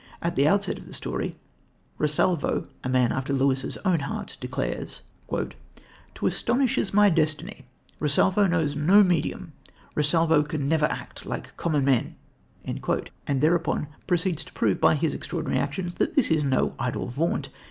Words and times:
At 0.19 0.35
the 0.35 0.47
outset 0.47 0.79
of 0.79 0.87
the 0.87 0.95
story, 0.95 1.31
Rosalvo, 1.99 2.65
a 2.83 2.89
man 2.89 3.11
after 3.11 3.33
Lewis's 3.33 3.77
own 3.85 3.99
heart, 3.99 4.35
declares: 4.41 5.03
"To 5.29 6.25
astonish 6.25 6.79
is 6.79 6.91
my 6.91 7.11
destiny: 7.11 7.67
Rosalvo 7.99 8.49
knows 8.49 8.75
no 8.75 9.03
medium: 9.03 9.53
Rosalvo 9.95 10.41
can 10.41 10.67
never 10.67 10.85
act 10.87 11.27
like 11.27 11.55
common 11.55 11.85
men," 11.85 12.15
and 12.65 12.81
thereupon 13.41 13.89
proceeds 14.07 14.43
to 14.45 14.53
prove 14.53 14.81
by 14.81 14.95
his 14.95 15.13
extraordinary 15.13 15.61
actions 15.61 15.93
that 15.93 16.15
this 16.15 16.31
is 16.31 16.43
no 16.43 16.73
idle 16.79 17.05
vaunt. 17.05 17.49